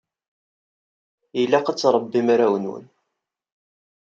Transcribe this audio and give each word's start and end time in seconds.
Ilaq 1.41 1.65
ad 1.67 1.77
trebbim 1.77 2.27
arraw-nwen. 2.33 2.85